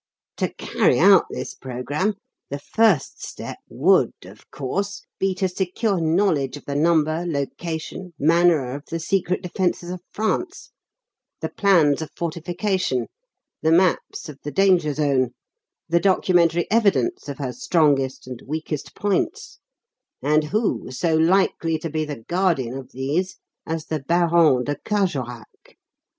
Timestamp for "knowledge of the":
6.01-6.73